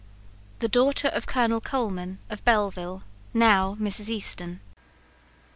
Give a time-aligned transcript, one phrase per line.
[0.61, 3.03] The daughter of Colonel Coleman, of Belleville;
[3.35, 4.09] now Mrs.
[4.09, 4.59] Easton.